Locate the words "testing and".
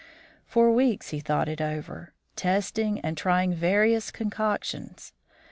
2.35-3.15